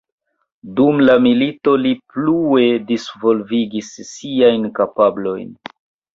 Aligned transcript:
Dum 0.77 1.01
la 1.03 1.17
milito 1.25 1.73
li 1.81 1.91
plue 2.13 2.65
disvolvigis 2.93 3.93
siajn 4.15 4.67
kapablojn. 4.83 5.55